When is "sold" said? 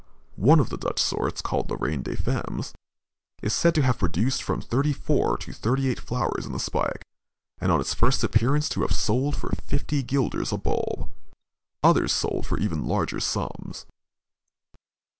8.95-9.35, 12.13-12.47